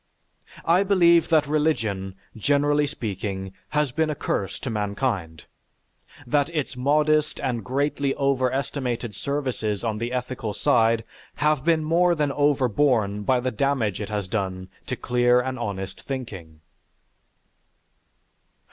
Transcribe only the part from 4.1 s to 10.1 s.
curse to mankind; that its modest and greatly overestimated services on